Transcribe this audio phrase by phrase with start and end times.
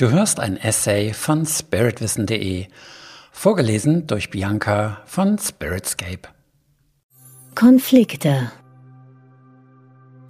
[0.00, 2.66] Du hörst ein Essay von spiritwissen.de,
[3.32, 6.28] vorgelesen durch Bianca von Spiritscape.
[7.56, 8.52] Konflikte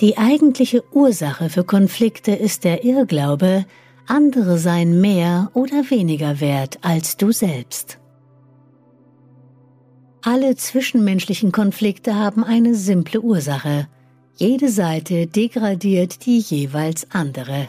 [0.00, 3.66] Die eigentliche Ursache für Konflikte ist der Irrglaube,
[4.06, 7.98] andere seien mehr oder weniger wert als du selbst.
[10.23, 13.87] Alle zwischenmenschlichen Konflikte haben eine simple Ursache.
[14.35, 17.69] Jede Seite degradiert die jeweils andere.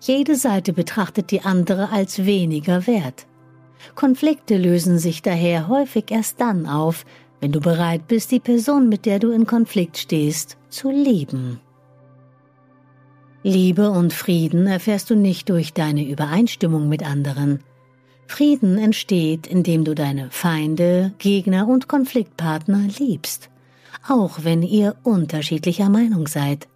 [0.00, 3.26] Jede Seite betrachtet die andere als weniger wert.
[3.94, 7.04] Konflikte lösen sich daher häufig erst dann auf,
[7.40, 11.60] wenn du bereit bist, die Person, mit der du in Konflikt stehst, zu lieben.
[13.42, 17.60] Liebe und Frieden erfährst du nicht durch deine Übereinstimmung mit anderen.
[18.26, 23.50] Frieden entsteht, indem du deine Feinde, Gegner und Konfliktpartner liebst,
[24.06, 26.68] auch wenn ihr unterschiedlicher Meinung seid.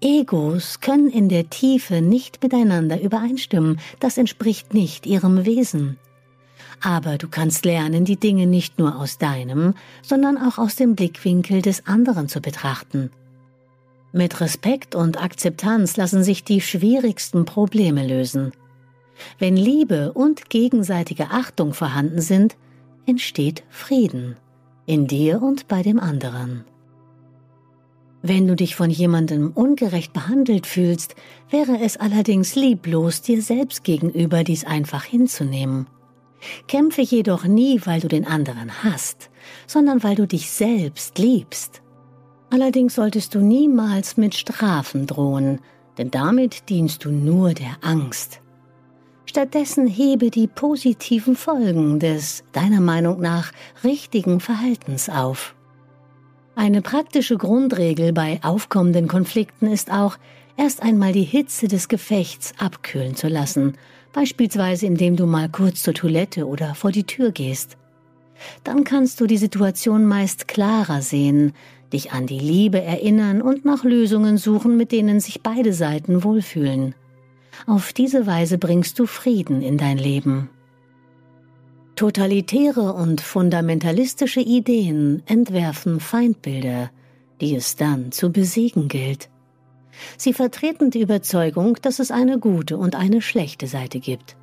[0.00, 5.98] Egos können in der Tiefe nicht miteinander übereinstimmen, das entspricht nicht ihrem Wesen.
[6.82, 11.62] Aber du kannst lernen, die Dinge nicht nur aus deinem, sondern auch aus dem Blickwinkel
[11.62, 13.10] des anderen zu betrachten.
[14.12, 18.52] Mit Respekt und Akzeptanz lassen sich die schwierigsten Probleme lösen.
[19.38, 22.56] Wenn Liebe und gegenseitige Achtung vorhanden sind,
[23.06, 24.36] entsteht Frieden
[24.86, 26.64] in dir und bei dem anderen.
[28.22, 31.16] Wenn du dich von jemandem ungerecht behandelt fühlst,
[31.50, 35.88] wäre es allerdings lieblos, dir selbst gegenüber dies einfach hinzunehmen.
[36.68, 39.30] Kämpfe jedoch nie, weil du den anderen hast,
[39.66, 41.82] sondern weil du dich selbst liebst.
[42.50, 45.60] Allerdings solltest du niemals mit Strafen drohen,
[45.98, 48.40] denn damit dienst du nur der Angst.
[49.24, 55.54] Stattdessen hebe die positiven Folgen des, deiner Meinung nach, richtigen Verhaltens auf.
[56.54, 60.18] Eine praktische Grundregel bei aufkommenden Konflikten ist auch,
[60.56, 63.78] erst einmal die Hitze des Gefechts abkühlen zu lassen,
[64.12, 67.78] beispielsweise indem du mal kurz zur Toilette oder vor die Tür gehst.
[68.64, 71.52] Dann kannst du die Situation meist klarer sehen,
[71.92, 76.94] dich an die Liebe erinnern und nach Lösungen suchen, mit denen sich beide Seiten wohlfühlen.
[77.66, 80.50] Auf diese Weise bringst du Frieden in dein Leben.
[81.94, 86.90] Totalitäre und fundamentalistische Ideen entwerfen Feindbilder,
[87.40, 89.28] die es dann zu besiegen gilt.
[90.16, 94.36] Sie vertreten die Überzeugung, dass es eine gute und eine schlechte Seite gibt.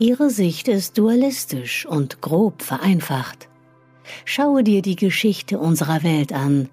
[0.00, 3.48] Ihre Sicht ist dualistisch und grob vereinfacht.
[4.24, 6.68] Schaue dir die Geschichte unserer Welt an.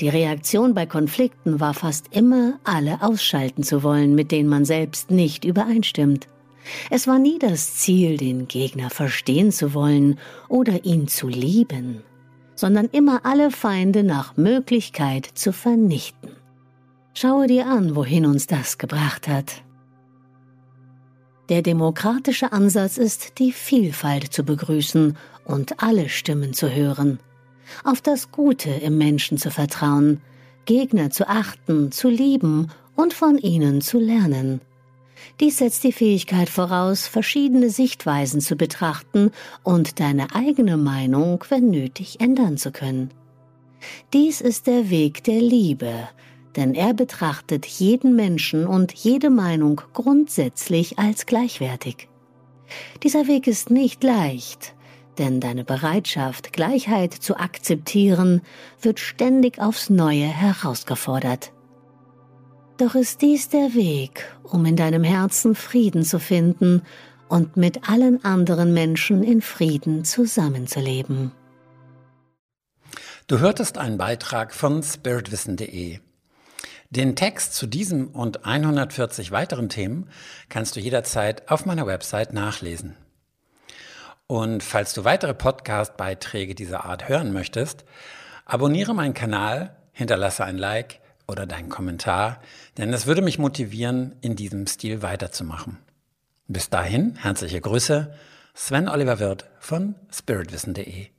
[0.00, 5.12] Die Reaktion bei Konflikten war fast immer, alle ausschalten zu wollen, mit denen man selbst
[5.12, 6.26] nicht übereinstimmt.
[6.90, 12.02] Es war nie das Ziel, den Gegner verstehen zu wollen oder ihn zu lieben,
[12.54, 16.30] sondern immer alle Feinde nach Möglichkeit zu vernichten.
[17.14, 19.62] Schaue dir an, wohin uns das gebracht hat.
[21.48, 27.18] Der demokratische Ansatz ist, die Vielfalt zu begrüßen und alle Stimmen zu hören,
[27.84, 30.22] auf das Gute im Menschen zu vertrauen,
[30.64, 34.60] Gegner zu achten, zu lieben und von ihnen zu lernen.
[35.40, 39.30] Dies setzt die Fähigkeit voraus, verschiedene Sichtweisen zu betrachten
[39.62, 43.10] und deine eigene Meinung, wenn nötig, ändern zu können.
[44.12, 46.08] Dies ist der Weg der Liebe,
[46.56, 52.08] denn er betrachtet jeden Menschen und jede Meinung grundsätzlich als gleichwertig.
[53.02, 54.74] Dieser Weg ist nicht leicht,
[55.18, 58.40] denn deine Bereitschaft, Gleichheit zu akzeptieren,
[58.80, 61.52] wird ständig aufs Neue herausgefordert.
[62.76, 66.82] Doch ist dies der Weg, um in deinem Herzen Frieden zu finden
[67.28, 71.30] und mit allen anderen Menschen in Frieden zusammenzuleben.
[73.28, 76.00] Du hörtest einen Beitrag von spiritwissen.de.
[76.90, 80.08] Den Text zu diesem und 140 weiteren Themen
[80.48, 82.96] kannst du jederzeit auf meiner Website nachlesen.
[84.26, 87.84] Und falls du weitere Podcast-Beiträge dieser Art hören möchtest,
[88.44, 92.40] abonniere meinen Kanal, hinterlasse ein Like oder deinen Kommentar,
[92.78, 95.78] denn es würde mich motivieren, in diesem Stil weiterzumachen.
[96.48, 98.12] Bis dahin, herzliche Grüße,
[98.54, 101.13] Sven Oliver Wirth von spiritwissen.de.